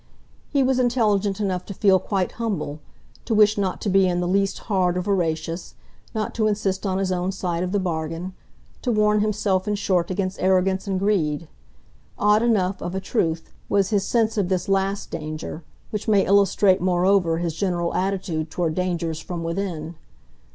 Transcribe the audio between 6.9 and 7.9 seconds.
his own side of the